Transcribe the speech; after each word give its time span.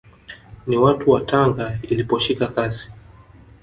Na 0.67 0.79
watu 0.79 1.09
wa 1.09 1.21
Tanga 1.21 1.79
iliposhika 1.83 2.47
kasi 2.47 2.91